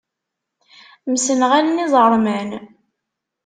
Msenɣalen 1.11 1.83
iẓeṛman. 1.83 2.49